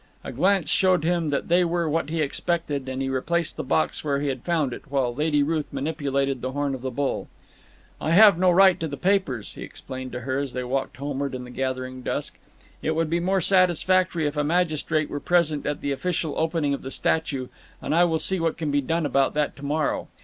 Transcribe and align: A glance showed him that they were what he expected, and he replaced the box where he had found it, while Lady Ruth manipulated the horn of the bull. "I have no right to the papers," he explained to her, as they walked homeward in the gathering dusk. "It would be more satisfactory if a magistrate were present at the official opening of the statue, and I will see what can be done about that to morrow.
A 0.23 0.31
glance 0.31 0.67
showed 0.71 1.03
him 1.03 1.29
that 1.29 1.47
they 1.47 1.63
were 1.63 1.87
what 1.87 2.09
he 2.09 2.21
expected, 2.23 2.89
and 2.89 3.03
he 3.03 3.07
replaced 3.07 3.55
the 3.55 3.63
box 3.63 4.03
where 4.03 4.19
he 4.19 4.29
had 4.29 4.41
found 4.41 4.73
it, 4.73 4.89
while 4.89 5.13
Lady 5.13 5.43
Ruth 5.43 5.71
manipulated 5.71 6.41
the 6.41 6.53
horn 6.53 6.73
of 6.73 6.81
the 6.81 6.89
bull. 6.89 7.27
"I 8.01 8.09
have 8.13 8.35
no 8.39 8.49
right 8.49 8.79
to 8.79 8.87
the 8.87 8.97
papers," 8.97 9.53
he 9.53 9.61
explained 9.61 10.11
to 10.13 10.21
her, 10.21 10.39
as 10.39 10.53
they 10.53 10.63
walked 10.63 10.97
homeward 10.97 11.35
in 11.35 11.43
the 11.43 11.51
gathering 11.51 12.01
dusk. 12.01 12.39
"It 12.81 12.95
would 12.95 13.11
be 13.11 13.19
more 13.19 13.41
satisfactory 13.41 14.25
if 14.25 14.35
a 14.35 14.43
magistrate 14.43 15.07
were 15.07 15.19
present 15.19 15.67
at 15.67 15.81
the 15.81 15.91
official 15.91 16.33
opening 16.35 16.73
of 16.73 16.81
the 16.81 16.89
statue, 16.89 17.49
and 17.79 17.93
I 17.93 18.03
will 18.05 18.17
see 18.17 18.39
what 18.39 18.57
can 18.57 18.71
be 18.71 18.81
done 18.81 19.05
about 19.05 19.35
that 19.35 19.55
to 19.57 19.63
morrow. 19.63 20.07